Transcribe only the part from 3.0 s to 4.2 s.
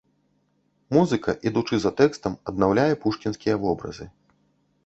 пушкінскія вобразы.